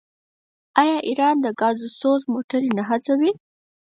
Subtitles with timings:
[0.81, 3.31] آیا ایران ګازسوز موټرې نه هڅوي؟